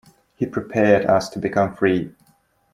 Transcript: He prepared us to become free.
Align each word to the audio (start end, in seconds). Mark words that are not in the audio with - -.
He 0.33 0.47
prepared 0.47 1.05
us 1.05 1.29
to 1.29 1.37
become 1.37 1.75
free. 1.75 2.11